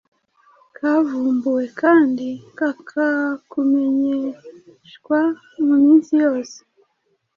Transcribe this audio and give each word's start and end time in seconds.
kavumbuwe 0.75 1.65
kandi 1.81 2.27
kakakumenyeshwa 2.57 5.19
muminsi 5.65 6.11
yose 6.23 6.57